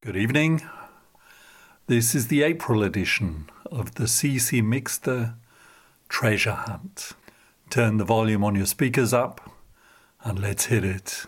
Good 0.00 0.16
evening. 0.16 0.62
This 1.88 2.14
is 2.14 2.28
the 2.28 2.44
April 2.44 2.84
edition 2.84 3.50
of 3.66 3.96
the 3.96 4.04
CC 4.04 4.62
Mixter 4.62 5.34
Treasure 6.08 6.52
Hunt. 6.52 7.14
Turn 7.68 7.96
the 7.96 8.04
volume 8.04 8.44
on 8.44 8.54
your 8.54 8.66
speakers 8.66 9.12
up 9.12 9.50
and 10.22 10.38
let's 10.38 10.66
hit 10.66 10.84
it. 10.84 11.26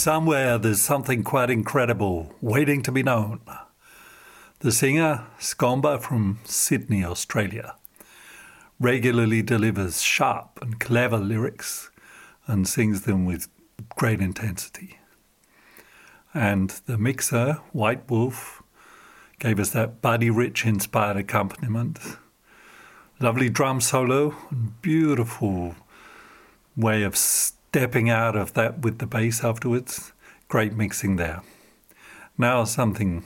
Somewhere 0.00 0.56
there's 0.56 0.80
something 0.80 1.22
quite 1.22 1.50
incredible 1.50 2.34
waiting 2.40 2.80
to 2.84 2.90
be 2.90 3.02
known. 3.02 3.42
The 4.60 4.72
singer, 4.72 5.26
Scomber 5.38 6.00
from 6.00 6.38
Sydney, 6.44 7.04
Australia, 7.04 7.74
regularly 8.78 9.42
delivers 9.42 10.00
sharp 10.00 10.58
and 10.62 10.80
clever 10.80 11.18
lyrics 11.18 11.90
and 12.46 12.66
sings 12.66 13.02
them 13.02 13.26
with 13.26 13.48
great 13.94 14.22
intensity. 14.22 14.98
And 16.32 16.70
the 16.86 16.96
mixer, 16.96 17.58
Whitewolf, 17.74 18.62
gave 19.38 19.60
us 19.60 19.68
that 19.72 20.00
Buddy 20.00 20.30
Rich 20.30 20.64
inspired 20.64 21.18
accompaniment. 21.18 21.98
Lovely 23.20 23.50
drum 23.50 23.82
solo 23.82 24.34
and 24.50 24.80
beautiful 24.80 25.74
way 26.74 27.02
of 27.02 27.18
stepping 27.70 28.10
out 28.10 28.34
of 28.34 28.52
that 28.54 28.80
with 28.80 28.98
the 28.98 29.06
bass 29.06 29.44
afterwards. 29.44 30.12
Great 30.48 30.72
mixing 30.72 31.14
there. 31.14 31.40
Now 32.36 32.64
something 32.64 33.22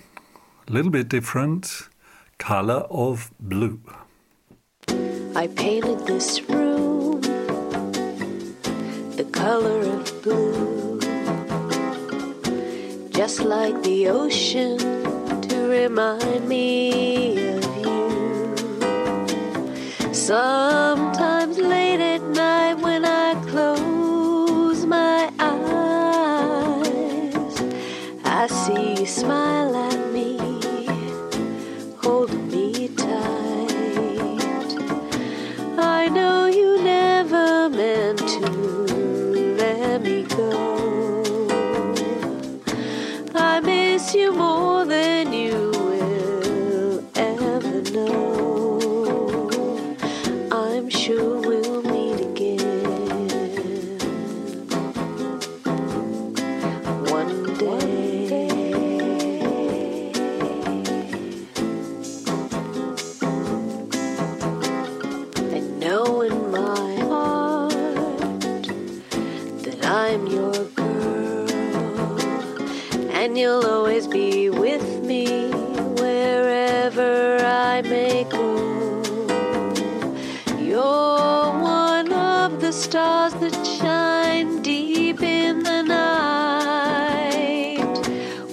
a 0.68 0.70
little 0.70 0.90
bit 0.90 1.08
different 1.08 1.88
color 2.36 2.84
of 2.90 3.30
blue. 3.40 3.80
I 5.34 5.46
painted 5.46 6.06
this 6.06 6.42
room 6.42 7.22
the 9.16 9.24
color 9.32 9.80
of 9.96 10.22
blue, 10.22 11.00
just 13.12 13.40
like 13.40 13.82
the 13.82 14.08
ocean 14.08 14.76
to 15.48 15.68
remind 15.70 16.46
me 16.46 17.54
of 17.56 17.64
you. 17.78 18.14
Sometimes 20.12 21.56
late 21.56 22.00
at 22.00 22.20
night 22.20 22.33
always 74.04 74.06
be 74.06 74.50
with 74.50 75.04
me 75.04 75.50
wherever 76.00 77.38
I 77.40 77.82
may 77.82 78.24
go. 78.24 79.02
You're 80.58 81.52
one 81.60 82.12
of 82.12 82.60
the 82.60 82.72
stars 82.72 83.34
that 83.34 83.54
shine 83.66 84.62
deep 84.62 85.22
in 85.22 85.62
the 85.62 85.82
night, 85.82 86.98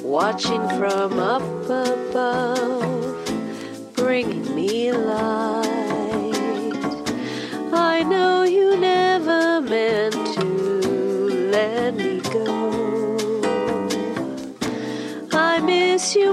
watching 0.01 0.67
from 0.69 1.19
up 1.19 1.41
above, 1.69 3.15
bringing 3.93 4.55
me 4.55 4.91
light. 4.91 5.50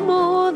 Miss 0.00 0.47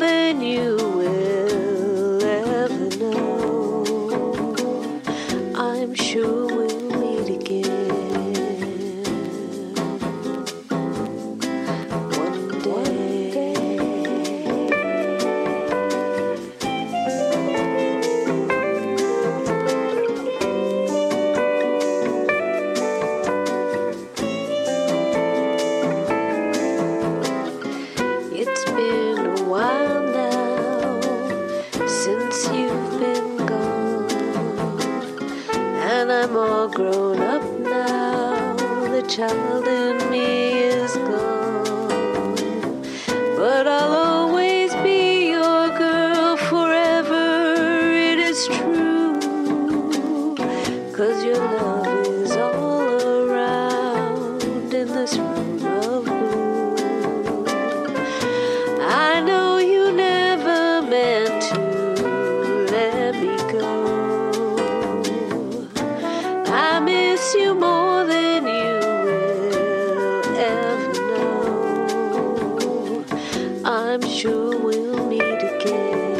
I'm 73.92 74.08
sure 74.08 74.58
we'll 74.58 75.06
meet 75.06 75.20
again. 75.20 76.16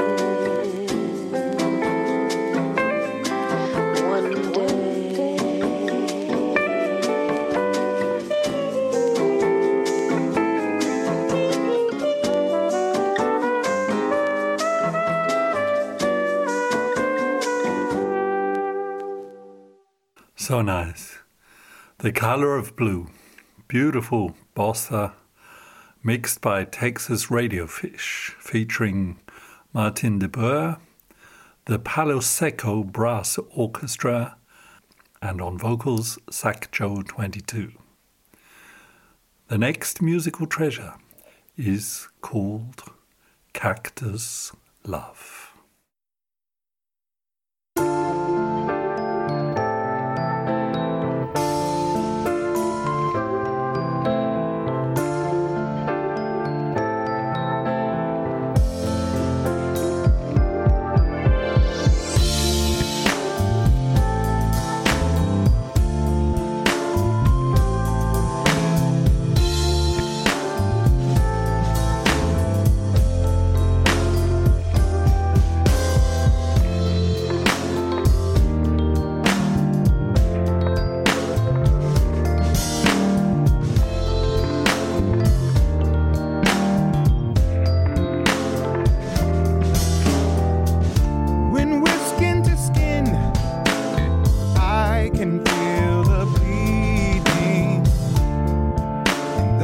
So 20.36 20.60
nice. 20.60 21.20
The 22.00 22.12
color 22.12 22.58
of 22.58 22.76
blue. 22.76 23.08
Beautiful 23.66 24.36
bossa 24.54 25.14
mixed 26.04 26.40
by 26.40 26.64
Texas 26.64 27.26
Radiofish 27.26 28.32
featuring 28.40 29.20
Martijn 29.72 30.18
de 30.18 30.28
Boer, 30.28 30.78
the 31.66 31.78
Paloseco 31.78 32.90
Brazz 32.90 33.38
Orchestra, 33.54 34.36
and 35.20 35.40
on 35.40 35.56
vocals 35.56 36.18
SackJo22. 36.28 37.74
The 39.46 39.58
next 39.58 40.02
musical 40.02 40.46
treasure 40.46 40.94
is 41.56 42.08
called 42.20 42.82
Cactus 43.52 44.50
Love. 44.84 45.41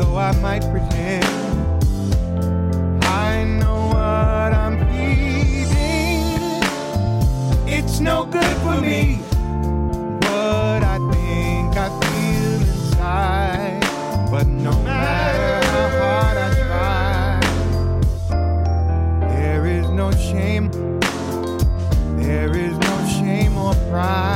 though 0.08 0.16
I 0.16 0.32
might 0.40 0.62
pretend. 0.70 1.24
I 3.04 3.44
know 3.44 3.88
what 3.88 4.52
I'm 4.64 4.78
feeling. 4.88 6.62
It's 7.66 8.00
no 8.00 8.24
good 8.24 8.56
for 8.64 8.80
me. 8.80 9.16
What 10.24 10.82
I 10.82 10.98
think 11.12 11.76
I 11.76 11.88
feel 12.00 12.60
inside. 12.62 13.80
But 14.30 14.46
no 14.46 14.72
matter 14.82 15.66
how 15.72 15.88
hard 16.00 16.36
I 16.46 16.48
try, 16.66 17.40
there 19.34 19.66
is 19.66 19.88
no 19.90 20.10
shame. 20.12 20.70
There 22.16 22.56
is 22.56 22.76
no 22.78 23.06
shame 23.18 23.56
or 23.56 23.74
pride. 23.90 24.27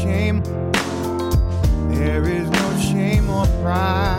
Shame. 0.00 0.42
There 1.90 2.24
is 2.26 2.48
no 2.48 2.78
shame 2.78 3.28
or 3.28 3.46
pride. 3.62 4.09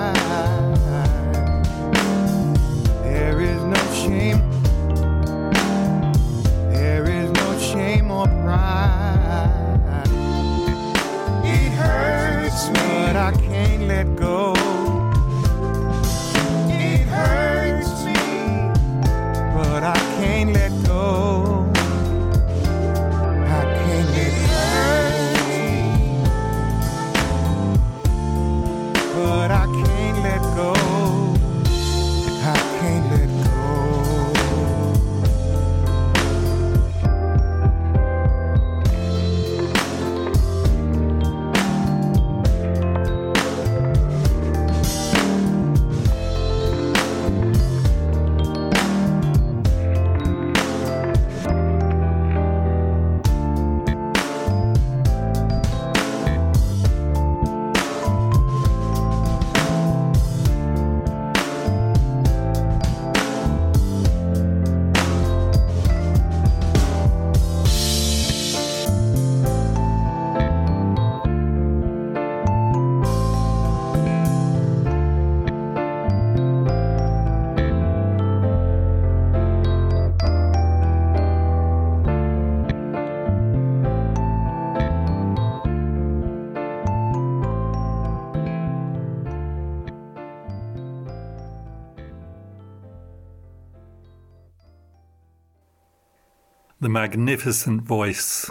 The 96.82 96.90
magnificent 96.90 97.84
voice, 97.84 98.50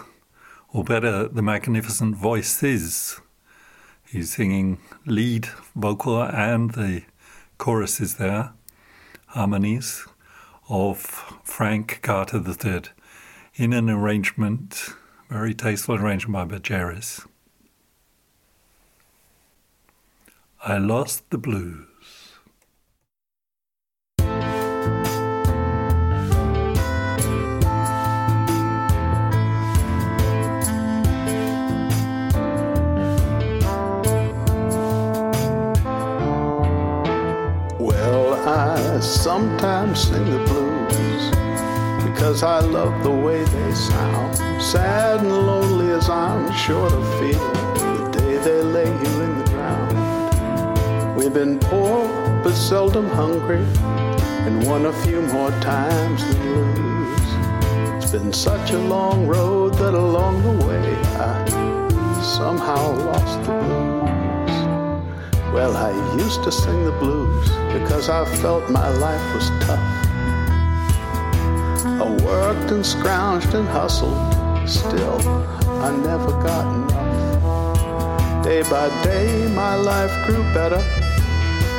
or 0.71 0.85
better, 0.85 1.27
the 1.27 1.41
magnificent 1.41 2.15
voices. 2.15 3.19
He's 4.05 4.31
singing 4.31 4.79
lead 5.05 5.47
vocal 5.75 6.23
and 6.23 6.71
the 6.71 7.03
chorus 7.57 7.99
is 7.99 8.15
there, 8.15 8.53
harmonies 9.27 10.07
of 10.69 10.97
Frank 11.43 11.99
Carter 12.03 12.41
III 12.41 12.83
in 13.55 13.73
an 13.73 13.89
arrangement, 13.89 14.93
very 15.27 15.53
tasteful 15.53 15.95
arrangement 15.95 16.49
by 16.49 16.57
Bajeris. 16.57 17.27
I 20.63 20.77
lost 20.77 21.29
the 21.31 21.37
blues. 21.37 21.90
Sometimes 39.01 40.03
sing 40.03 40.25
the 40.25 40.37
blues 40.45 41.31
because 42.03 42.43
I 42.43 42.59
love 42.59 43.03
the 43.03 43.11
way 43.11 43.43
they 43.43 43.73
sound. 43.73 44.37
Sad 44.61 45.21
and 45.21 45.31
lonely 45.31 45.91
as 45.91 46.09
I'm 46.09 46.51
sure 46.53 46.89
to 46.89 47.01
feel 47.19 47.53
the 47.73 48.19
day 48.19 48.37
they 48.37 48.61
lay 48.61 48.85
you 48.85 49.21
in 49.21 49.37
the 49.39 49.45
ground. 49.51 51.15
We've 51.17 51.33
been 51.33 51.59
poor 51.59 52.07
but 52.43 52.53
seldom 52.53 53.07
hungry 53.09 53.65
and 54.45 54.65
won 54.67 54.85
a 54.85 54.93
few 55.03 55.21
more 55.21 55.51
times 55.61 56.21
than 56.23 56.75
lose. 56.75 58.03
It's 58.03 58.11
been 58.11 58.33
such 58.33 58.71
a 58.71 58.79
long 58.79 59.27
road 59.27 59.75
that 59.75 59.93
along 59.93 60.43
the 60.43 60.65
way 60.65 60.95
I 61.17 62.21
somehow 62.21 62.95
lost 62.97 63.43
the 63.45 63.53
blues. 63.53 63.90
Well, 65.53 65.75
I 65.75 65.91
used 66.15 66.43
to 66.45 66.51
sing 66.51 66.85
the 66.85 66.91
blues 66.93 67.49
because 67.73 68.07
I 68.09 68.23
felt 68.37 68.69
my 68.69 68.87
life 68.87 69.35
was 69.35 69.49
tough. 69.59 69.79
I 71.85 72.09
worked 72.23 72.71
and 72.71 72.85
scrounged 72.85 73.53
and 73.53 73.67
hustled, 73.67 74.15
still, 74.67 75.19
I 75.83 75.93
never 75.97 76.31
got 76.41 76.65
enough. 76.73 78.43
Day 78.45 78.63
by 78.63 78.87
day, 79.03 79.47
my 79.53 79.75
life 79.75 80.13
grew 80.25 80.41
better 80.53 80.81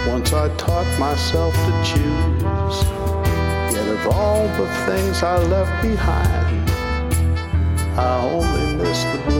once 0.06 0.34
I 0.34 0.54
taught 0.56 0.98
myself 0.98 1.54
to 1.54 1.72
choose. 1.82 2.84
Yet, 3.72 3.88
of 3.88 4.06
all 4.08 4.46
the 4.58 4.68
things 4.86 5.22
I 5.22 5.38
left 5.44 5.82
behind, 5.82 6.70
I 7.98 8.20
only 8.22 8.76
miss 8.76 9.02
the 9.04 9.31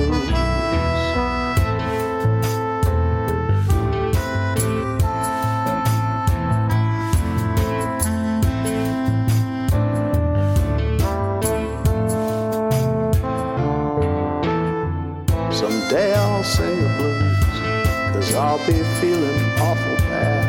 blues. 15.92 16.46
sing 16.46 16.76
the 16.82 16.88
blues, 16.99 18.14
cause 18.14 18.34
I'll 18.34 18.58
be 18.66 18.82
feeling 19.00 19.42
awful 19.61 19.96
bad. 20.08 20.44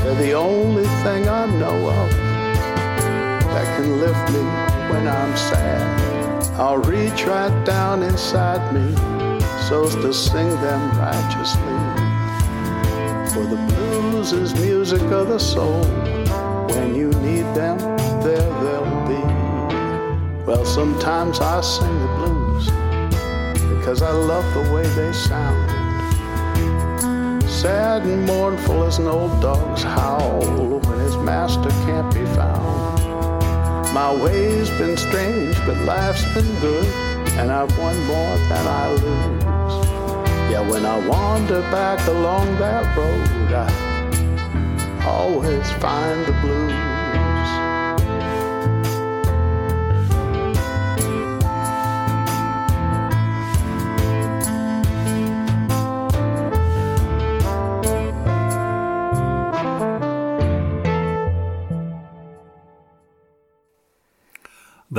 They're 0.00 0.14
the 0.14 0.32
only 0.32 0.86
thing 1.02 1.28
I 1.28 1.46
know 1.46 1.88
of 1.88 2.10
that 3.52 3.76
can 3.76 4.00
lift 4.00 4.32
me 4.32 4.42
when 4.90 5.06
I'm 5.08 5.36
sad. 5.36 6.42
I'll 6.58 6.78
reach 6.78 7.24
right 7.24 7.64
down 7.64 8.02
inside 8.02 8.72
me 8.72 9.16
so's 9.68 9.96
to 9.96 10.12
sing 10.14 10.48
them 10.60 10.82
righteously. 10.96 11.76
For 13.32 13.44
the 13.44 13.56
blues 13.56 14.32
is 14.32 14.54
music 14.54 15.02
of 15.10 15.28
the 15.28 15.38
soul. 15.38 15.84
When 16.68 16.94
you 16.94 17.10
need 17.26 17.46
them, 17.54 17.78
there 18.22 18.50
they'll 18.62 19.06
be. 19.08 19.22
Well, 20.46 20.64
sometimes 20.64 21.40
I 21.40 21.60
sing 21.62 21.98
the 21.98 22.15
because 23.86 24.02
I 24.02 24.10
love 24.10 24.44
the 24.52 24.74
way 24.74 24.82
they 24.82 25.12
sound. 25.12 25.70
Sad 27.48 28.02
and 28.02 28.26
mournful 28.26 28.82
as 28.82 28.98
an 28.98 29.06
old 29.06 29.40
dog's 29.40 29.84
howl 29.84 30.80
when 30.80 30.98
his 30.98 31.16
master 31.18 31.70
can't 31.86 32.12
be 32.12 32.24
found. 32.34 33.00
My 33.94 34.12
way's 34.12 34.70
been 34.70 34.96
strange, 34.96 35.54
but 35.64 35.78
life's 35.84 36.24
been 36.34 36.52
good, 36.58 36.84
and 37.38 37.52
I've 37.52 37.78
won 37.78 37.96
more 38.06 38.36
than 38.48 38.66
I 38.66 38.90
lose. 38.90 39.86
Yeah, 40.50 40.68
when 40.68 40.84
I 40.84 40.98
wander 41.06 41.60
back 41.70 42.04
along 42.08 42.58
that 42.58 42.96
road, 42.96 43.52
I 43.54 45.04
always 45.06 45.70
find 45.74 46.26
the 46.26 46.32
blues. 46.42 46.85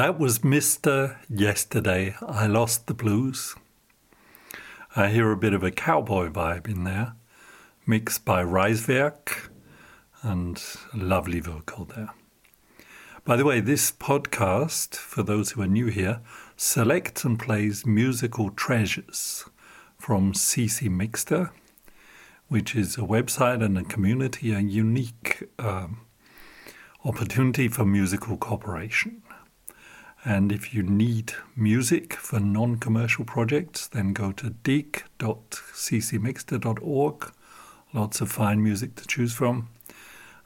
That 0.08 0.20
was 0.20 0.40
Mr. 0.40 1.18
Yesterday. 1.30 2.16
I 2.26 2.48
Lost 2.48 2.88
the 2.88 2.94
Blues. 2.94 3.56
I 4.96 5.10
hear 5.10 5.34
a 5.34 5.36
bit 5.36 5.54
of 5.54 5.64
a 5.64 5.70
cowboy 5.70 6.30
vibe 6.30 6.70
in 6.70 6.86
there, 6.86 7.16
mixed 7.86 8.24
by 8.24 8.42
Reiswerk 8.42 9.50
and 10.22 10.64
a 10.94 10.98
lovely 10.98 11.42
vocal 11.42 11.84
there. 11.84 12.12
By 13.26 13.36
the 13.36 13.44
way, 13.44 13.60
this 13.60 13.92
podcast, 13.92 14.96
for 14.96 15.24
those 15.24 15.52
who 15.52 15.62
are 15.62 15.68
new 15.68 15.88
here, 15.88 16.22
selects 16.56 17.26
and 17.26 17.38
plays 17.38 17.86
musical 17.86 18.50
treasures 18.50 19.44
from 19.98 20.32
CC 20.32 20.88
Mixter, 20.90 21.50
which 22.48 22.78
is 22.78 22.96
a 22.96 23.02
website 23.02 23.62
and 23.62 23.78
a 23.78 23.84
community, 23.84 24.54
a 24.54 24.60
unique 24.60 25.50
um, 25.60 26.00
opportunity 27.04 27.68
for 27.68 27.84
musical 27.84 28.38
cooperation. 28.38 29.22
And 30.26 30.52
if 30.52 30.74
you 30.74 30.82
need 30.84 31.34
music 31.56 32.14
for 32.14 32.40
non 32.40 32.78
commercial 32.78 33.26
projects, 33.26 33.88
then 33.88 34.14
go 34.14 34.32
to 34.34 34.50
dig.ccmixter.org. 34.50 37.32
Lots 37.94 38.22
of 38.22 38.32
fine 38.32 38.64
music 38.64 38.96
to 38.96 39.06
choose 39.08 39.34
from. 39.34 39.70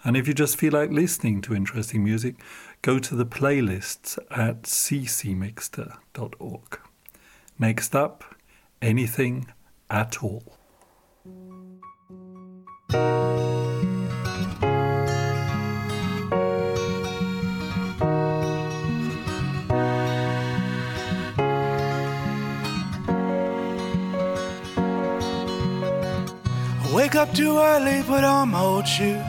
And 0.04 0.18
if 0.18 0.28
you 0.28 0.34
just 0.34 0.58
feel 0.58 0.74
like 0.74 0.90
listening 0.92 1.42
to 1.42 1.56
interesting 1.56 2.04
music, 2.04 2.36
go 2.82 3.00
to 3.00 3.16
the 3.16 3.26
playlists 3.26 4.20
at 4.32 4.64
ccmixter.org. 4.64 6.80
Next 7.60 7.96
up, 7.96 8.36
anything 8.82 9.48
at 9.90 10.24
all. 10.24 10.58
Wake 27.12 27.28
up 27.28 27.34
too 27.34 27.58
early, 27.58 28.02
put 28.04 28.24
on 28.24 28.52
my 28.52 28.62
old 28.62 28.88
shoes. 28.88 29.22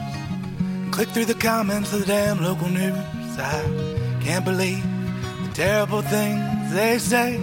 Click 0.91 1.09
through 1.09 1.25
the 1.25 1.33
comments 1.33 1.91
of 1.91 1.99
the 1.99 2.05
damn 2.05 2.41
local 2.41 2.69
news. 2.69 2.95
I 3.37 3.61
can't 4.21 4.45
believe 4.45 4.81
the 5.43 5.51
terrible 5.53 6.01
things 6.01 6.73
they 6.73 6.97
say. 6.97 7.37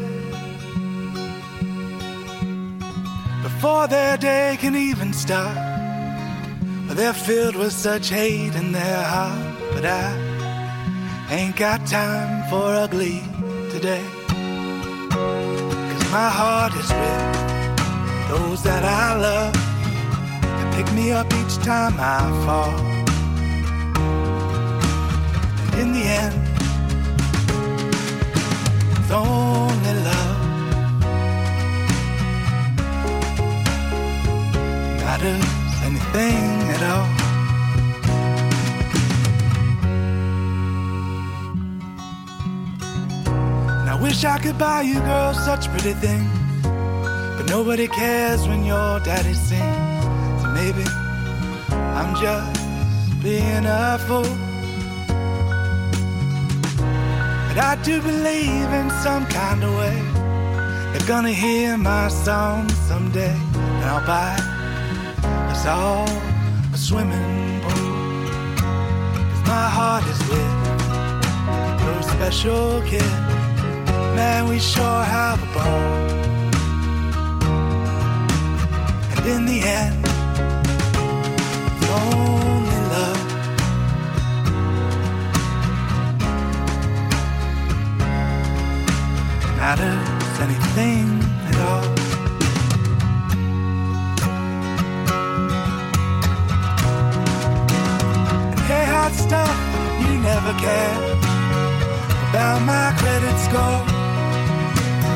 Before 3.42 3.86
their 3.86 4.16
day 4.16 4.56
can 4.58 4.76
even 4.76 5.12
start, 5.12 5.58
they're 6.88 7.12
filled 7.12 7.56
with 7.56 7.74
such 7.74 8.08
hate 8.08 8.54
in 8.54 8.72
their 8.72 9.02
heart. 9.02 9.58
But 9.74 9.84
I 9.84 10.16
ain't 11.30 11.56
got 11.56 11.86
time 11.86 12.48
for 12.48 12.64
ugly 12.64 13.20
today. 13.70 14.04
Cause 15.10 16.10
my 16.10 16.30
heart 16.30 16.72
is 16.76 16.90
with 17.00 18.28
those 18.30 18.62
that 18.62 18.84
I 18.84 19.16
love 19.16 19.69
pick 20.82 20.94
me 20.94 21.12
up 21.12 21.26
each 21.34 21.56
time 21.58 21.94
I 21.98 22.20
fall. 22.46 22.74
And 25.64 25.80
in 25.82 25.92
the 25.92 26.04
end, 26.22 26.34
it's 28.96 29.10
only 29.10 29.94
love 30.08 30.38
matters 35.02 35.74
anything 35.88 36.48
at 36.74 36.82
all. 36.92 37.08
I 43.92 43.94
wish 44.02 44.24
I 44.24 44.38
could 44.38 44.56
buy 44.56 44.80
you 44.80 44.98
girls 45.00 45.44
such 45.44 45.68
pretty 45.68 45.92
things, 45.92 46.30
but 46.62 47.46
nobody 47.50 47.86
cares 47.86 48.48
when 48.48 48.64
your 48.64 49.00
daddy 49.00 49.34
sings. 49.34 49.79
Maybe 50.72 50.88
I'm 51.98 52.14
just 52.14 53.22
being 53.24 53.66
a 53.66 53.98
fool. 54.06 54.22
But 57.48 57.58
I 57.58 57.76
do 57.82 58.00
believe 58.00 58.70
in 58.80 58.88
some 59.02 59.26
kind 59.26 59.64
of 59.64 59.72
way. 59.80 59.98
They're 60.92 61.08
gonna 61.08 61.32
hear 61.32 61.76
my 61.76 62.06
song 62.06 62.68
someday. 62.88 63.36
And 63.54 63.84
I'll 63.84 64.06
buy 64.06 64.36
us 65.50 65.66
all 65.66 66.08
a 66.72 66.78
swimming 66.78 67.60
pool. 67.62 67.90
Cause 69.30 69.44
my 69.54 69.68
heart 69.76 70.04
is 70.12 70.20
with 70.30 70.56
those 71.82 72.06
special 72.14 72.80
kids. 72.82 73.18
Man, 74.14 74.48
we 74.48 74.60
sure 74.60 75.02
have 75.02 75.42
a 75.42 75.50
ball. 75.52 75.80
And 79.16 79.26
in 79.26 79.46
the 79.46 79.60
end, 79.62 79.99
love. 82.92 83.20
Matters 89.56 90.40
anything 90.40 91.06
at 91.48 91.56
all. 91.68 91.86
Hey, 98.68 98.84
hot 98.94 99.12
stuff, 99.12 99.56
you 100.00 100.18
never 100.20 100.52
cared 100.58 101.18
about 102.30 102.62
my 102.62 102.94
credit 103.00 103.36
score. 103.46 103.82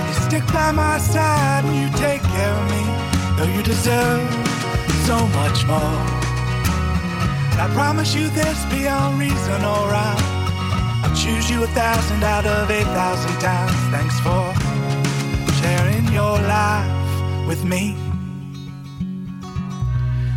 You 0.07 0.15
stick 0.27 0.45
by 0.53 0.73
my 0.73 0.99
side 0.99 1.65
and 1.65 1.77
you 1.77 1.89
take 1.99 2.23
care 2.23 2.53
of 2.53 2.65
me, 2.71 2.85
though 3.37 3.51
you 3.57 3.63
deserve 3.63 4.29
so 5.07 5.27
much 5.29 5.67
more. 5.67 6.14
I 7.65 7.69
promise 7.69 8.15
you 8.15 8.29
this 8.29 8.63
beyond 8.67 9.19
reason 9.19 9.65
or 9.65 9.89
rhyme. 9.89 10.23
I'll 11.03 11.17
choose 11.17 11.49
you 11.49 11.65
a 11.65 11.67
thousand 11.69 12.23
out 12.23 12.45
of 12.45 12.71
eight 12.71 12.91
thousand 12.99 13.41
times. 13.41 13.73
Thanks 13.91 14.21
for 14.21 14.43
sharing 15.63 16.07
your 16.13 16.37
life 16.57 17.49
with 17.49 17.65
me. 17.65 17.97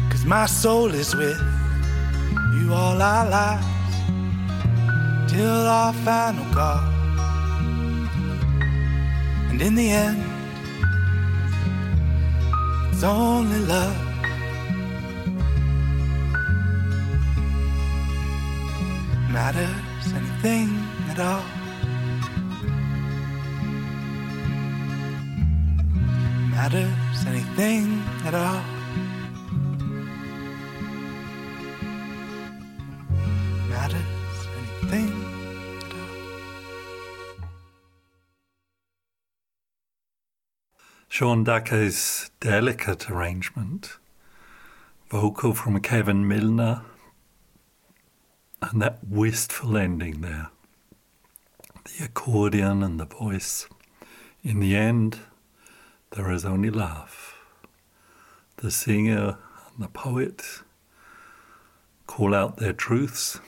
Cause 0.10 0.24
my 0.24 0.46
soul 0.46 0.94
is 0.94 1.14
with 1.16 1.38
you 2.56 2.74
all 2.74 3.02
our 3.02 3.30
lives 3.30 3.66
till 5.30 5.68
our 5.68 5.92
final 6.08 6.46
call. 6.54 6.80
And 9.50 9.62
in 9.62 9.76
the 9.76 9.90
end, 9.90 10.24
it's 12.94 13.04
only 13.04 13.60
love. 13.66 14.07
matters 19.48 20.14
anything 20.14 20.68
at 21.10 21.20
all. 21.20 21.44
Matters 26.52 27.26
anything 27.26 28.04
at 28.26 28.34
all. 28.34 28.62
Matters 33.70 34.48
anything 34.58 35.14
at 35.86 35.94
all. 35.94 36.16
Siobhan 41.10 41.46
Dakay's 41.46 42.32
delicate 42.42 43.10
arrangement, 43.10 43.98
vocal 45.10 45.54
from 45.54 45.80
Kevin 45.80 46.28
Milner 46.28 46.82
and 48.62 48.82
that 48.82 49.00
wistful 49.08 49.78
ending 49.78 50.22
there 50.22 50.50
the 51.86 52.06
accordion 52.06 52.84
and 52.84 53.00
the 53.00 53.06
voice. 53.06 53.68
In 54.44 54.60
the 54.60 54.76
end, 54.76 55.20
there 56.12 56.32
is 56.32 56.44
only 56.44 56.70
love. 56.70 57.38
The 58.58 58.72
singer 58.72 59.38
and 59.74 59.84
the 59.84 59.88
poet 59.88 60.44
call 62.06 62.36
out 62.36 62.58
their 62.58 62.74
truths. 62.74 63.40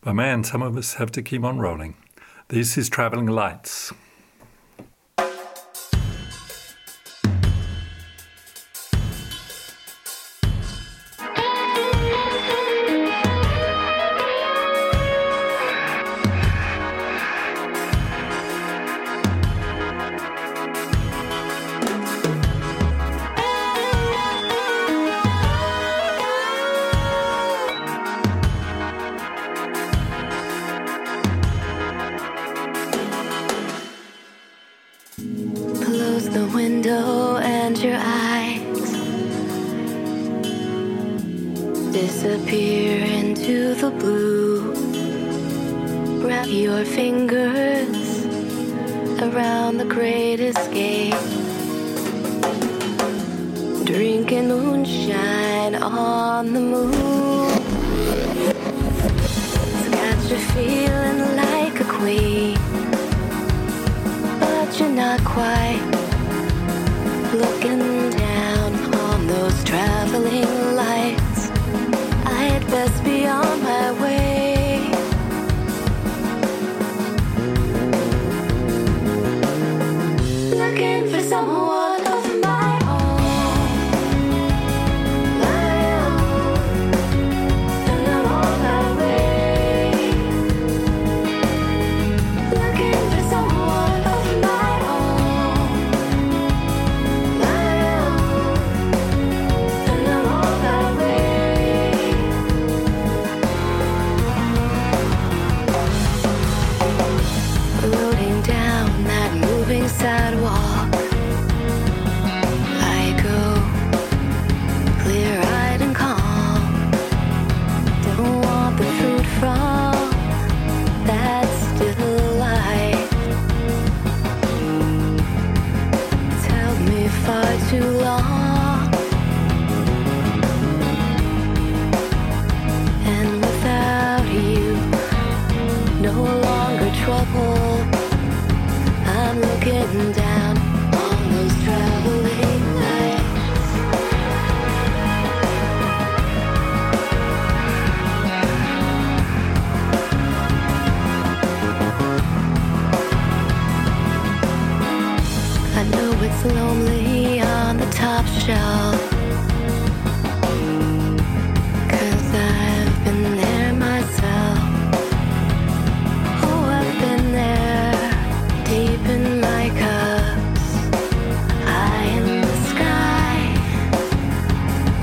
But 0.00 0.14
man, 0.14 0.44
some 0.44 0.62
of 0.62 0.76
us 0.76 0.94
have 0.94 1.10
to 1.12 1.22
keep 1.22 1.42
on 1.42 1.58
rolling. 1.58 1.96
This 2.48 2.78
is 2.78 2.88
Traveling 2.88 3.26
Lights. 3.26 3.92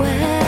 where 0.02 0.41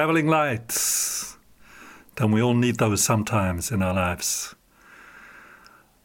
Traveling 0.00 0.28
lights. 0.28 1.36
Don't 2.16 2.32
we 2.32 2.40
all 2.40 2.54
need 2.54 2.78
those 2.78 3.02
sometimes 3.02 3.70
in 3.70 3.82
our 3.82 3.92
lives? 3.92 4.54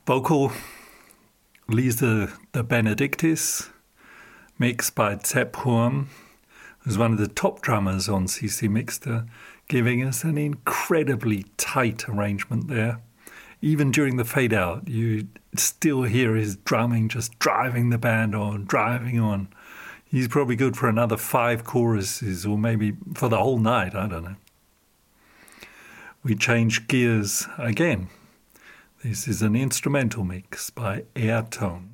Vocal 0.05 0.51
Lisa 1.69 2.33
DeBenedictis, 2.51 3.69
mixed 4.59 4.95
by 4.95 5.17
Zep 5.25 5.53
Hurme, 5.53 6.07
who's 6.79 6.97
one 6.97 7.13
of 7.13 7.19
the 7.19 7.29
top 7.29 7.61
drummers 7.61 8.09
on 8.09 8.25
CC 8.25 8.67
Mixter, 8.67 9.29
giving 9.69 10.03
us 10.03 10.25
an 10.25 10.37
incredibly 10.37 11.45
tight 11.55 12.09
arrangement 12.09 12.67
there. 12.67 12.99
Even 13.61 13.91
during 13.91 14.17
the 14.17 14.25
fade 14.25 14.53
out, 14.53 14.89
you 14.89 15.29
still 15.55 16.03
hear 16.03 16.35
his 16.35 16.57
drumming 16.57 17.07
just 17.07 17.39
driving 17.39 17.91
the 17.91 17.97
band 17.97 18.35
on, 18.35 18.65
driving 18.65 19.21
on. 19.21 19.47
He's 20.05 20.27
probably 20.27 20.55
good 20.55 20.77
for 20.77 20.87
another 20.87 21.17
five 21.17 21.63
choruses 21.63 22.45
or 22.45 22.57
maybe 22.57 22.93
for 23.13 23.27
the 23.27 23.39
whole 23.39 23.57
night, 23.57 23.95
I 23.95 24.07
don't 24.07 24.23
know. 24.23 24.35
We 26.23 26.35
change 26.35 26.87
gears 26.87 27.47
again. 27.57 28.07
This 29.03 29.27
is 29.27 29.41
an 29.41 29.55
instrumental 29.55 30.23
mix 30.23 30.69
by 30.69 31.03
Airtone. 31.15 31.84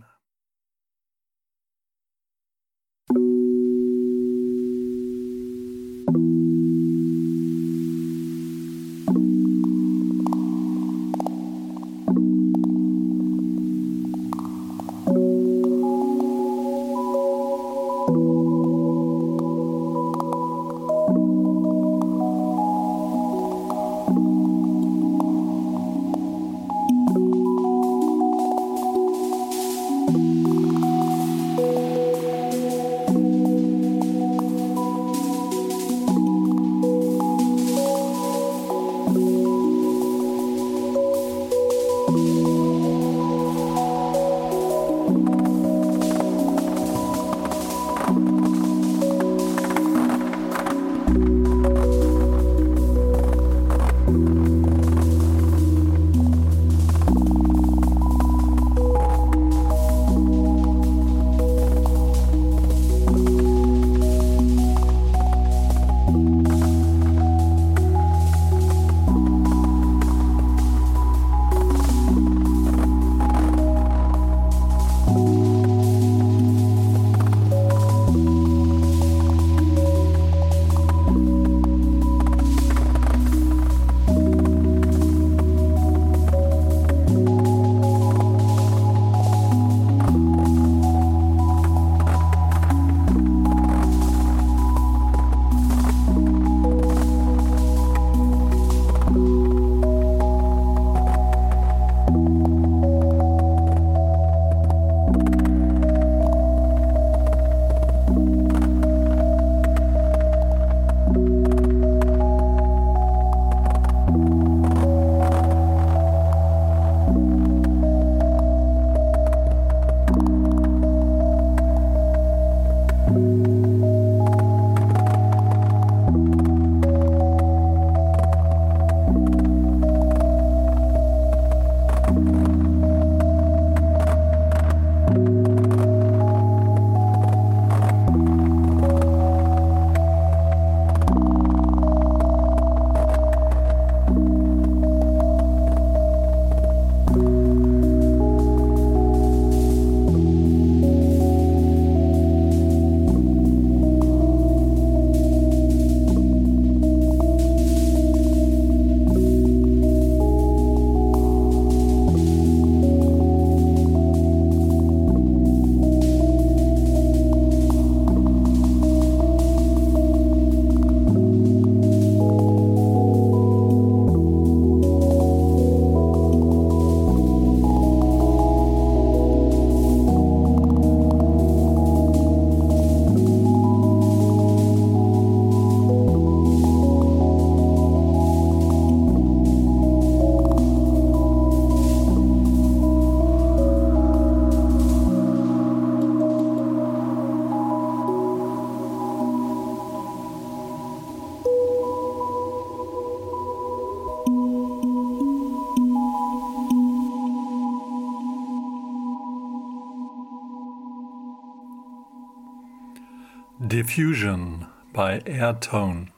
Diffusion 213.81 214.67
by 214.93 215.21
Airtone. 215.21 216.09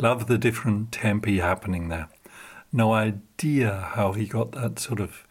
Love 0.00 0.28
the 0.28 0.38
different 0.38 0.92
tempi 0.92 1.40
happening 1.40 1.88
there. 1.88 2.08
No 2.72 2.92
idea 2.92 3.90
how 3.96 4.12
he 4.12 4.26
got 4.26 4.52
that 4.52 4.78
sort 4.78 5.00
of 5.00 5.26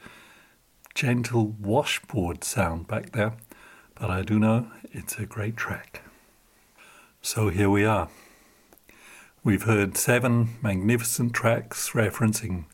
gentle 0.93 1.55
washboard 1.57 2.43
sound 2.43 2.89
back 2.89 3.13
there, 3.13 3.31
but 3.95 4.09
I 4.09 4.23
do 4.23 4.37
know 4.39 4.67
it's 4.91 5.19
a 5.19 5.25
great 5.25 5.55
track. 5.55 6.01
So 7.21 7.47
here 7.47 7.69
we 7.69 7.85
are. 7.85 8.09
We've 9.41 9.63
heard 9.63 9.95
seven 9.95 10.57
magnificent 10.61 11.31
tracks 11.31 11.91
referencing 11.91 12.65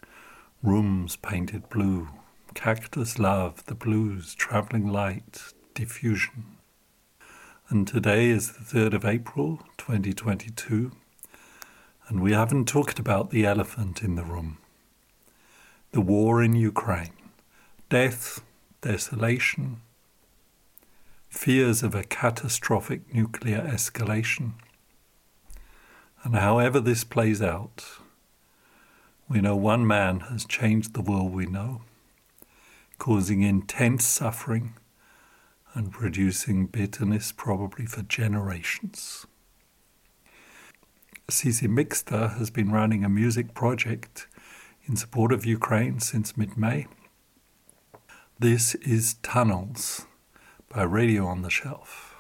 rooms 0.64 1.16
painted 1.16 1.70
blue, 1.70 2.08
cactus 2.56 3.20
love, 3.20 3.64
the 3.68 3.76
blues, 3.76 4.34
traveling 4.34 4.88
light, 4.88 5.54
diffusion 5.76 6.53
and 7.74 7.88
today 7.88 8.30
is 8.30 8.52
the 8.52 8.64
3rd 8.64 8.94
of 8.94 9.04
April 9.04 9.58
2022, 9.80 10.92
and 12.08 12.20
we 12.20 12.32
haven't 12.32 12.68
talked 12.68 13.00
about 13.00 13.32
the 13.32 13.48
elephant 13.48 14.04
in 14.04 14.14
the 14.14 14.24
room. 14.24 14.60
The 15.92 16.00
war 16.00 16.44
in 16.44 16.54
Ukraine, 16.54 17.16
death, 17.90 18.44
desolation, 18.82 19.82
fears 21.30 21.82
of 21.82 21.96
a 21.96 22.04
catastrophic 22.04 23.12
nuclear 23.12 23.62
escalation, 23.62 24.52
And 26.24 26.36
however 26.36 26.80
this 26.80 27.04
plays 27.04 27.42
out, 27.42 27.84
we 29.28 29.42
know 29.42 29.56
one 29.56 29.88
man 29.88 30.20
has 30.30 30.46
changed 30.46 30.94
the 30.94 31.02
world 31.02 31.34
we 31.34 31.48
know, 31.48 31.82
causing 33.00 33.42
intense 33.42 34.06
suffering 34.06 34.76
and 35.74 35.92
producing 35.92 36.68
bitterness 36.68 37.32
probably 37.32 37.86
for 37.86 38.04
generations. 38.04 39.26
CC 41.32 41.68
Mixter 41.68 42.38
has 42.38 42.50
been 42.50 42.72
running 42.72 43.04
a 43.04 43.10
music 43.10 43.54
project 43.54 44.28
in 44.86 44.96
support 44.96 45.32
of 45.32 45.46
Ukraine 45.46 46.00
since 46.00 46.38
mid 46.38 46.58
May. 46.58 46.88
This 48.38 48.76
is 48.76 49.16
Tunnels 49.24 50.06
by 50.70 50.84
Radio 50.84 51.26
on 51.26 51.42
the 51.42 51.50
Shelf. 51.50 52.13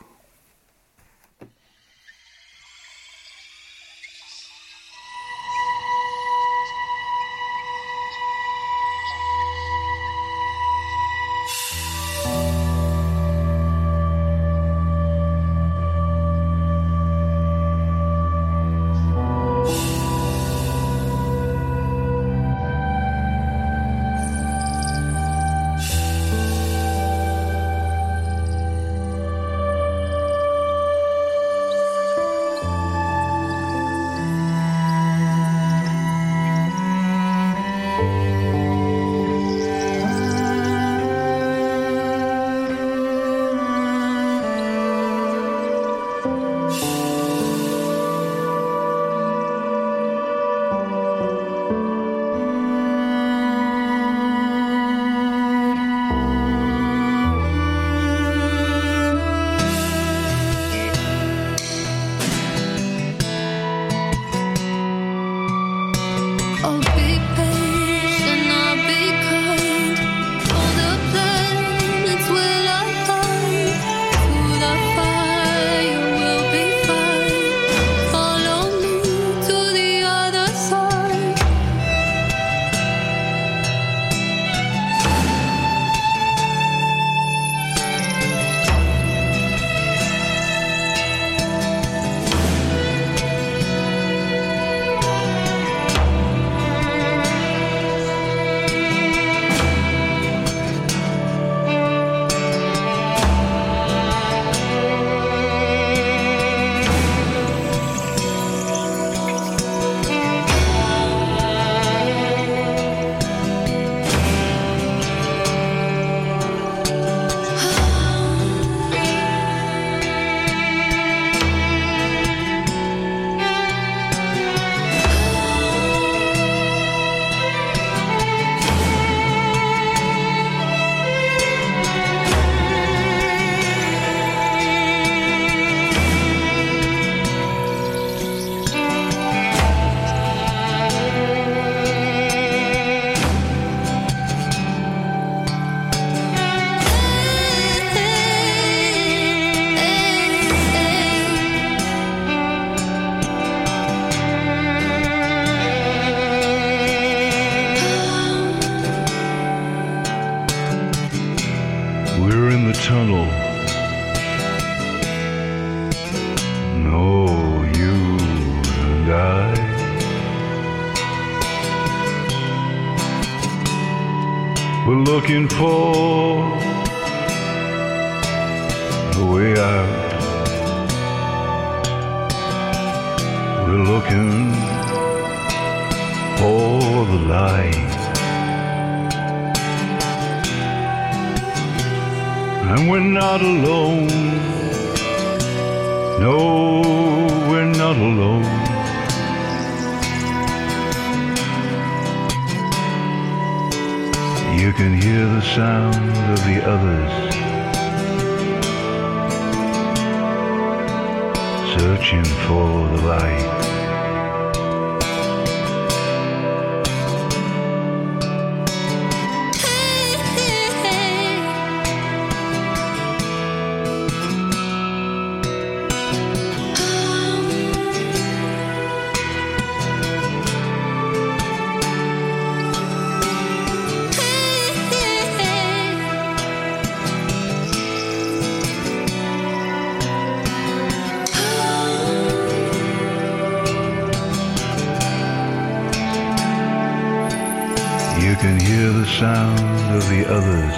You 248.21 248.35
can 248.35 248.59
hear 248.59 248.89
the 248.91 249.05
sound 249.05 249.95
of 249.95 250.07
the 250.09 250.25
others 250.27 250.75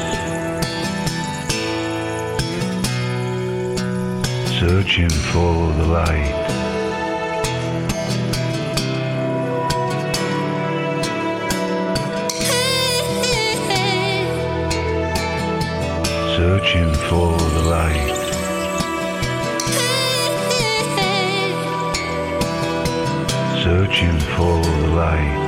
searching 4.59 5.09
for 5.09 5.73
the 5.73 5.85
light. 5.85 6.45
Searching 16.37 16.93
for 17.09 17.37
the 17.37 17.63
light. 17.69 18.15
and 24.15 24.21
follow 24.23 24.61
the 24.61 24.87
light. 24.89 25.44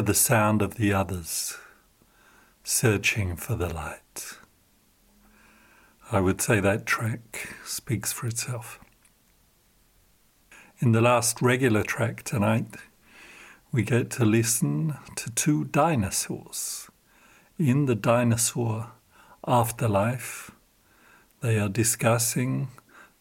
Hear 0.00 0.06
the 0.06 0.14
sound 0.14 0.62
of 0.62 0.76
the 0.76 0.94
others 0.94 1.58
searching 2.64 3.36
for 3.36 3.54
the 3.54 3.68
light. 3.68 4.38
I 6.10 6.20
would 6.20 6.40
say 6.40 6.58
that 6.58 6.86
track 6.86 7.54
speaks 7.66 8.10
for 8.10 8.26
itself. 8.26 8.80
In 10.78 10.92
the 10.92 11.02
last 11.02 11.42
regular 11.42 11.82
track 11.82 12.22
tonight, 12.22 12.76
we 13.72 13.82
get 13.82 14.08
to 14.12 14.24
listen 14.24 14.96
to 15.16 15.30
two 15.32 15.64
dinosaurs. 15.64 16.88
In 17.58 17.84
the 17.84 17.94
dinosaur 17.94 18.92
afterlife, 19.46 20.50
they 21.42 21.58
are 21.58 21.68
discussing 21.68 22.68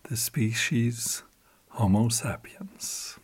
the 0.04 0.16
species 0.16 1.24
Homo 1.72 2.08
sapiens. 2.08 3.20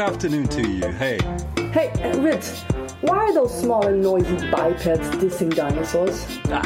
Good 0.00 0.14
afternoon 0.14 0.48
to 0.48 0.66
you. 0.66 0.88
Hey. 0.92 1.18
Hey, 1.72 1.92
RITS. 2.18 2.62
Why 3.02 3.18
are 3.18 3.34
those 3.34 3.54
small 3.60 3.86
and 3.86 4.00
noisy 4.00 4.50
bipeds 4.50 5.06
dissing 5.16 5.54
dinosaurs? 5.54 6.24
Ah, 6.46 6.62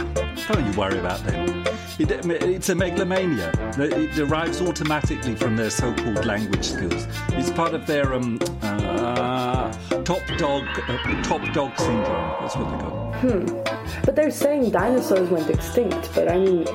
don't 0.47 0.65
you 0.65 0.79
worry 0.79 1.01
about 1.01 1.19
them. 1.25 1.65
It, 1.99 2.13
it's 2.45 2.69
a 2.69 2.77
megalomania. 2.77 3.51
It 3.77 4.15
derives 4.15 4.63
automatically 4.63 5.35
from 5.35 5.57
their 5.57 5.71
so-called 5.71 6.25
language 6.25 6.65
skills. 6.65 7.09
It's 7.31 7.51
part 7.51 7.75
of 7.75 7.89
their 7.89 8.15
um, 8.15 8.39
uh, 8.63 9.73
top 10.05 10.23
dog, 10.39 10.63
uh, 10.89 11.23
top 11.25 11.43
dog 11.53 11.77
syndrome. 11.77 12.37
That's 12.41 12.55
what 12.55 12.71
they 12.71 12.79
got. 12.79 14.05
But 14.05 14.15
they're 14.15 14.31
saying 14.31 14.71
dinosaurs 14.71 15.29
went 15.29 15.51
extinct, 15.51 16.09
but 16.15 16.29
I 16.29 16.39
mean, 16.39 16.67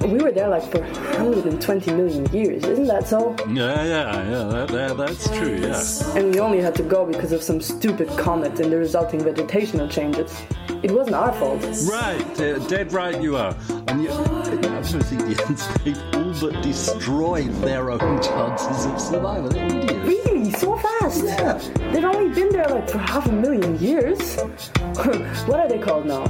we 0.00 0.18
were 0.18 0.30
there 0.30 0.48
like 0.48 0.70
for 0.70 0.80
120 0.80 1.92
million 1.92 2.26
years, 2.32 2.64
isn't 2.64 2.86
that 2.86 3.08
so? 3.08 3.34
Yeah, 3.48 3.84
yeah, 3.84 4.30
yeah. 4.30 4.44
That, 4.44 4.68
that, 4.68 4.96
that's 4.96 5.28
true. 5.36 5.56
Yeah. 5.56 6.18
And 6.18 6.34
we 6.34 6.40
only 6.40 6.60
had 6.60 6.74
to 6.76 6.82
go 6.82 7.04
because 7.06 7.32
of 7.32 7.42
some 7.42 7.60
stupid 7.60 8.08
comet 8.18 8.58
and 8.60 8.72
the 8.72 8.76
resulting 8.76 9.20
vegetational 9.20 9.90
changes. 9.90 10.42
It 10.82 10.90
wasn't 10.90 11.16
our 11.16 11.32
fault. 11.32 11.62
Right, 11.90 12.40
uh, 12.40 12.58
dead 12.68 12.92
right 12.92 13.20
you 13.20 13.36
are. 13.36 13.56
And 13.88 14.02
you, 14.02 14.10
I 14.10 14.82
think 14.82 15.22
the 15.22 15.44
ants, 15.44 15.66
they've 15.78 15.98
all 16.14 16.34
but 16.40 16.62
destroyed 16.62 17.52
their 17.62 17.90
own 17.90 18.22
chances 18.22 18.86
of 18.86 19.00
survival. 19.00 19.50
Really? 19.50 20.50
So 20.52 20.76
fast? 20.76 21.24
Yeah. 21.24 21.60
They've 21.92 22.04
only 22.04 22.32
been 22.34 22.50
there 22.50 22.68
like 22.68 22.88
for 22.88 22.98
half 22.98 23.26
a 23.26 23.32
million 23.32 23.78
years? 23.78 24.36
what 25.46 25.60
are 25.60 25.68
they 25.68 25.78
called 25.78 26.06
now? 26.06 26.26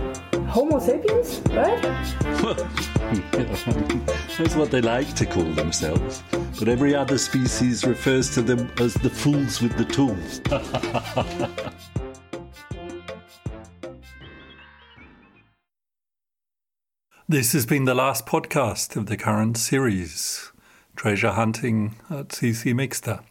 Homo 0.56 0.78
sapiens, 0.78 1.42
right? 1.50 1.82
That's 4.38 4.56
what 4.56 4.70
they 4.70 4.80
like 4.80 5.14
to 5.16 5.26
call 5.26 5.52
themselves. 5.52 6.22
But 6.58 6.68
every 6.68 6.94
other 6.94 7.18
species 7.18 7.84
refers 7.84 8.32
to 8.36 8.40
them 8.40 8.72
as 8.80 8.94
the 8.94 9.10
fools 9.10 9.60
with 9.60 9.76
the 9.76 9.84
tools. 9.84 10.40
This 17.28 17.52
has 17.52 17.66
been 17.66 17.84
the 17.84 17.94
last 17.94 18.24
podcast 18.24 18.96
of 18.96 19.06
the 19.06 19.18
current 19.18 19.58
series, 19.58 20.52
Treasure 20.94 21.32
Hunting 21.32 21.96
at 22.08 22.28
CC 22.28 22.72
Mixter. 22.72 23.22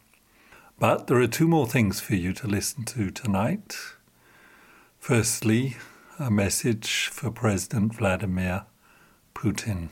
But 0.78 1.08
there 1.08 1.22
are 1.22 1.28
two 1.28 1.48
more 1.48 1.66
things 1.66 2.02
for 2.02 2.14
you 2.14 2.34
to 2.34 2.46
listen 2.46 2.84
to 2.84 3.10
tonight. 3.10 3.78
Firstly, 5.00 5.78
a 6.18 6.32
message 6.32 7.09
for 7.11 7.30
President 7.30 7.93
Vladimir 7.93 8.66
Putin. 9.34 9.89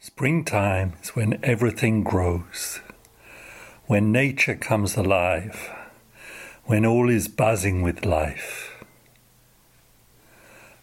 Springtime 0.00 0.94
is 1.02 1.10
when 1.10 1.38
everything 1.44 2.02
grows, 2.02 2.80
when 3.84 4.10
nature 4.10 4.54
comes 4.54 4.96
alive, 4.96 5.70
when 6.64 6.86
all 6.86 7.10
is 7.10 7.28
buzzing 7.28 7.82
with 7.82 8.06
life. 8.06 8.82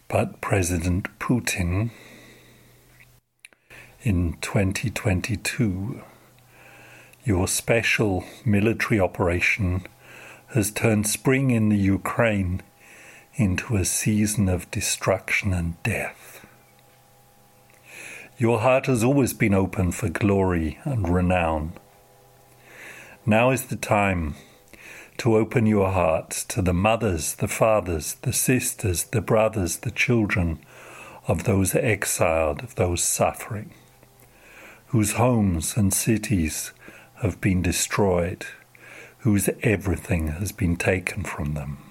But 0.06 0.40
President 0.40 1.08
Putin 1.18 1.90
in 4.02 4.36
2022, 4.40 6.02
your 7.24 7.48
special 7.48 8.24
military 8.44 9.00
operation 9.00 9.84
has 10.50 10.70
turned 10.70 11.08
spring 11.08 11.50
in 11.50 11.68
the 11.68 11.76
Ukraine 11.76 12.62
into 13.34 13.76
a 13.76 13.84
season 13.84 14.48
of 14.48 14.70
destruction 14.70 15.52
and 15.52 15.82
death. 15.82 16.46
Your 18.38 18.60
heart 18.60 18.86
has 18.86 19.04
always 19.04 19.34
been 19.34 19.52
open 19.52 19.92
for 19.92 20.08
glory 20.08 20.78
and 20.84 21.08
renown. 21.08 21.74
Now 23.26 23.50
is 23.50 23.66
the 23.66 23.76
time 23.76 24.34
to 25.18 25.36
open 25.36 25.66
your 25.66 25.90
heart 25.90 26.30
to 26.48 26.62
the 26.62 26.72
mothers, 26.72 27.34
the 27.34 27.48
fathers, 27.48 28.14
the 28.22 28.32
sisters, 28.32 29.04
the 29.04 29.20
brothers, 29.20 29.80
the 29.80 29.90
children 29.90 30.58
of 31.28 31.44
those 31.44 31.74
exiled, 31.74 32.62
of 32.62 32.76
those 32.76 33.02
suffering, 33.04 33.74
whose 34.86 35.12
homes 35.12 35.76
and 35.76 35.92
cities 35.92 36.72
have 37.16 37.40
been 37.42 37.60
destroyed, 37.60 38.46
whose 39.18 39.50
everything 39.62 40.28
has 40.28 40.50
been 40.50 40.76
taken 40.76 41.22
from 41.22 41.52
them. 41.52 41.89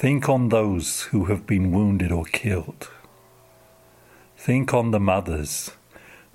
Think 0.00 0.30
on 0.30 0.48
those 0.48 1.02
who 1.10 1.26
have 1.26 1.46
been 1.46 1.72
wounded 1.72 2.10
or 2.10 2.24
killed. 2.24 2.88
Think 4.34 4.72
on 4.72 4.92
the 4.92 4.98
mothers, 4.98 5.72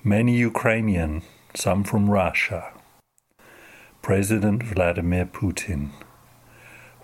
many 0.04 0.38
Ukrainian, 0.38 1.24
some 1.56 1.84
from 1.84 2.12
Russia. 2.12 2.72
President 4.04 4.62
Vladimir 4.62 5.26
Putin, 5.26 5.90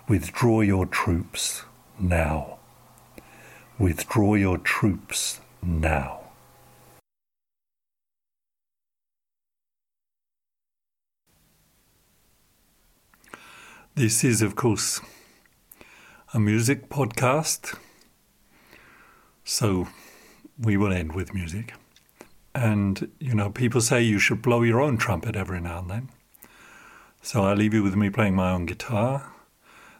withdraw 0.06 0.60
your 0.60 0.86
troops 0.86 1.64
now. 1.98 2.58
Withdraw 3.76 4.34
your 4.34 4.58
troops 4.58 5.40
now. 5.64 6.20
This 13.96 14.22
is, 14.22 14.42
of 14.42 14.54
course, 14.54 15.00
a 16.34 16.40
music 16.40 16.88
podcast, 16.88 17.76
so 19.44 19.86
we 20.58 20.78
will 20.78 20.90
end 20.90 21.14
with 21.14 21.34
music. 21.34 21.74
And, 22.54 23.10
you 23.18 23.34
know, 23.34 23.50
people 23.50 23.82
say 23.82 24.00
you 24.00 24.18
should 24.18 24.40
blow 24.40 24.62
your 24.62 24.80
own 24.80 24.96
trumpet 24.96 25.36
every 25.36 25.60
now 25.60 25.80
and 25.80 25.90
then. 25.90 26.08
So 27.20 27.44
I 27.44 27.52
leave 27.52 27.74
you 27.74 27.82
with 27.82 27.96
me 27.96 28.08
playing 28.08 28.34
my 28.34 28.50
own 28.50 28.64
guitar. 28.64 29.30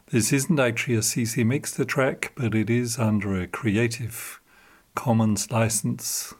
This 0.07 0.33
isn't 0.33 0.59
actually 0.59 0.95
a 0.95 1.01
CC 1.01 1.45
Mixter 1.45 1.87
track, 1.87 2.31
but 2.35 2.55
it 2.55 2.67
is 2.67 2.97
under 2.97 3.39
a 3.39 3.45
Creative 3.45 4.41
Commons 4.95 5.51
license, 5.51 6.33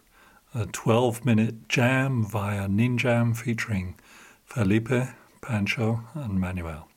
a 0.55 0.65
12 0.65 1.23
minute 1.23 1.69
jam 1.69 2.25
via 2.25 2.67
Ninjam 2.67 3.37
featuring 3.37 3.93
Felipe, 4.43 5.09
Pancho, 5.41 6.01
and 6.15 6.39
Manuel. 6.39 6.87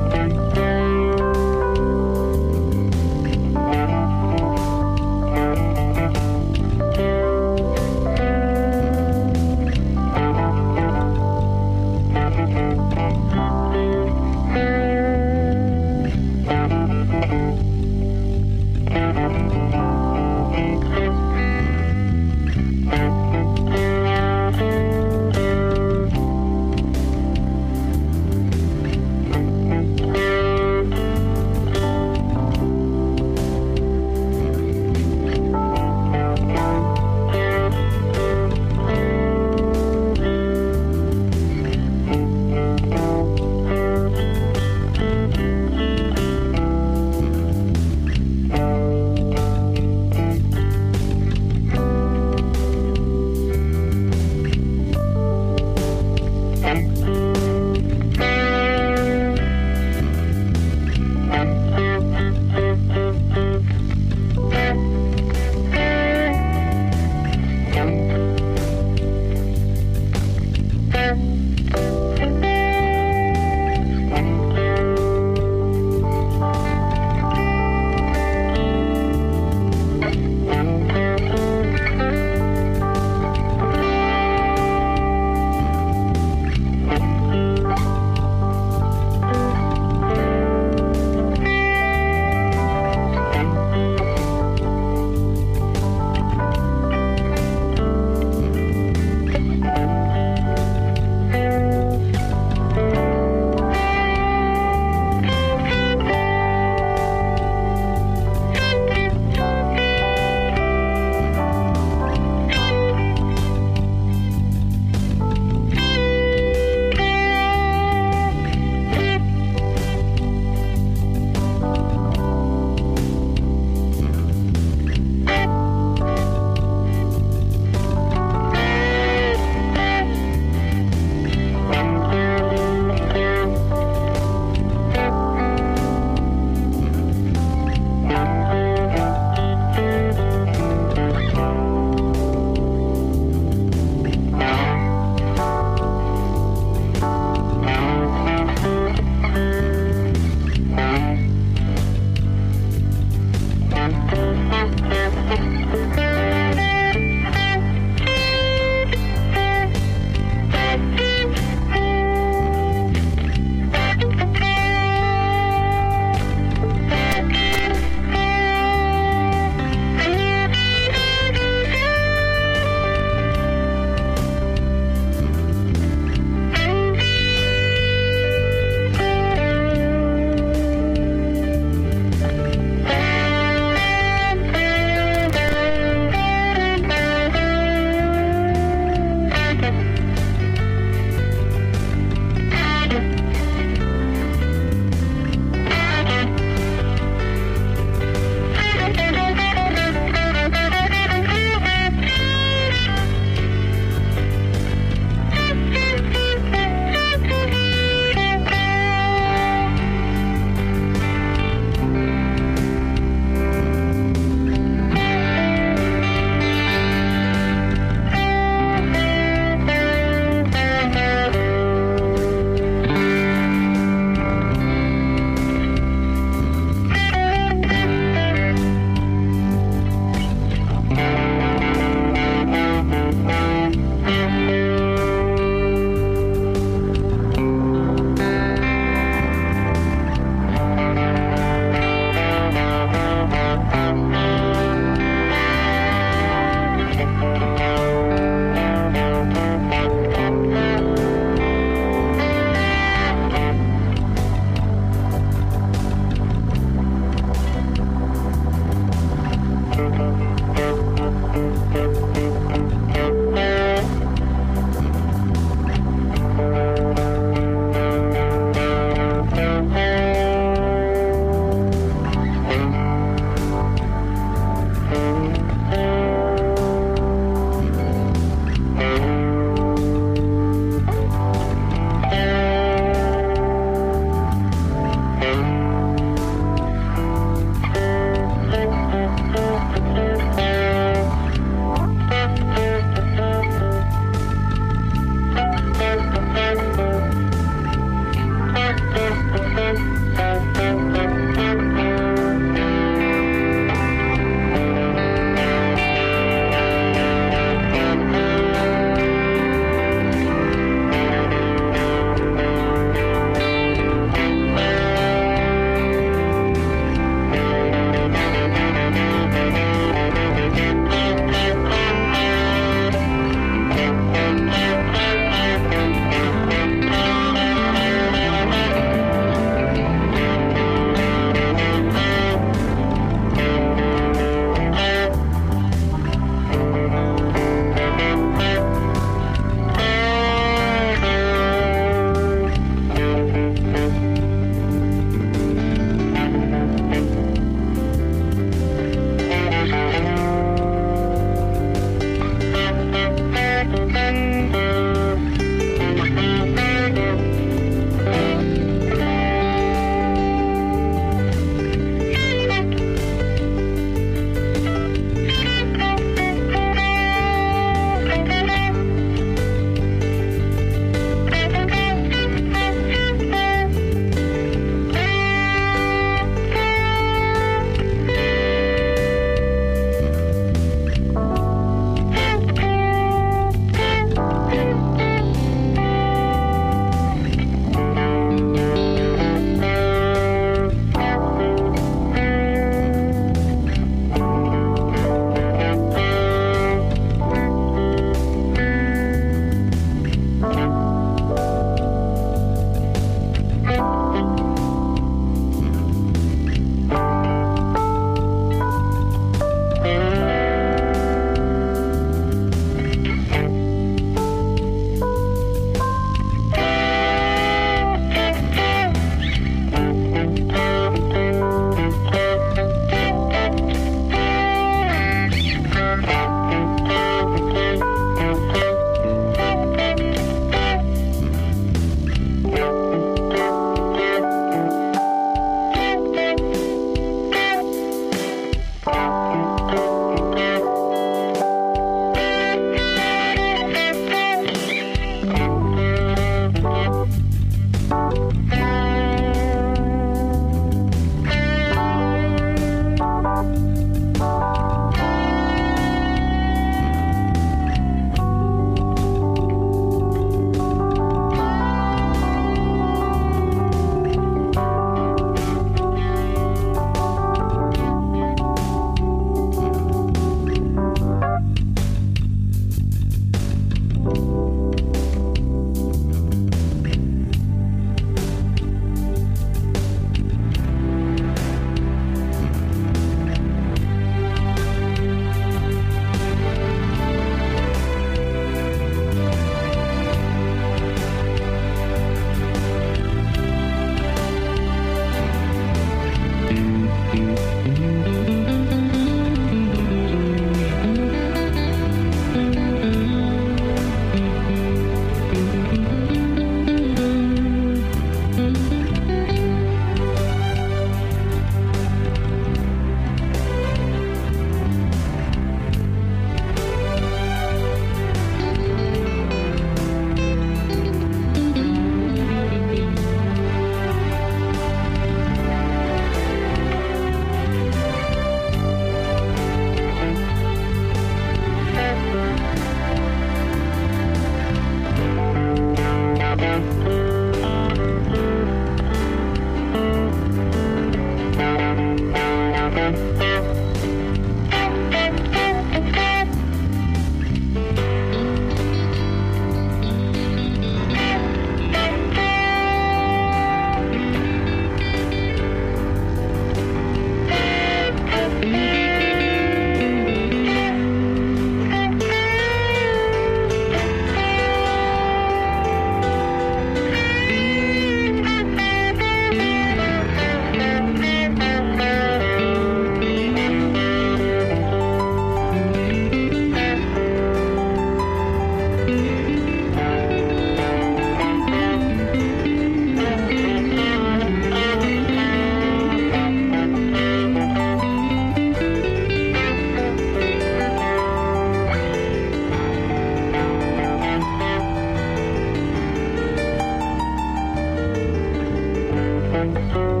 Thank 599.41 599.57
you. 599.75 600.00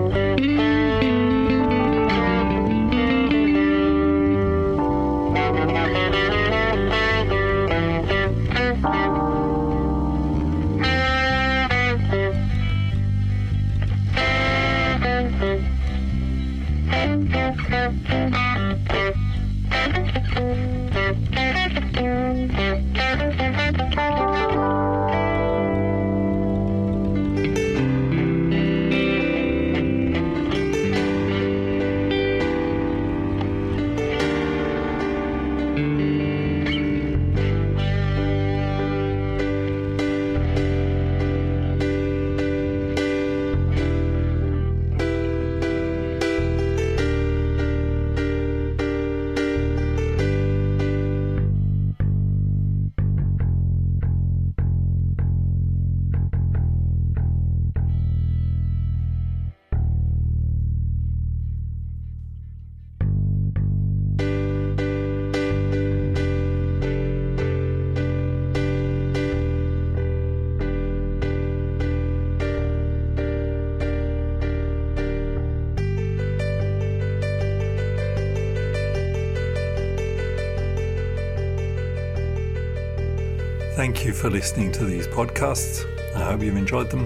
You 84.11 84.17
for 84.17 84.29
listening 84.29 84.71
to 84.73 84.83
these 84.83 85.07
podcasts. 85.07 85.85
I 86.15 86.23
hope 86.25 86.41
you've 86.41 86.57
enjoyed 86.57 86.89
them. 86.89 87.05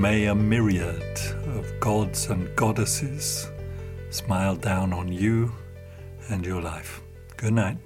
May 0.00 0.26
a 0.26 0.34
myriad 0.34 1.18
of 1.56 1.66
gods 1.80 2.28
and 2.28 2.54
goddesses 2.56 3.50
smile 4.10 4.56
down 4.56 4.92
on 4.92 5.12
you 5.12 5.52
and 6.28 6.46
your 6.46 6.62
life. 6.62 7.02
Good 7.36 7.52
night. 7.52 7.76